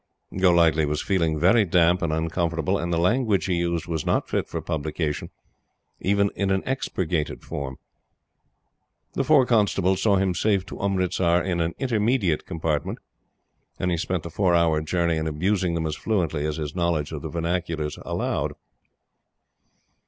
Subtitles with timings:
[0.35, 4.49] Golightly was feeling very damp and uncomfortable, and the language he used was not fit
[4.49, 5.29] for publication,
[5.99, 7.77] even in an expurgated form.
[9.13, 12.97] The four constables saw him safe to Umritsar in an "intermediate" compartment,
[13.77, 17.11] and he spent the four hour journey in abusing them as fluently as his knowledge
[17.11, 18.53] of the vernaculars allowed.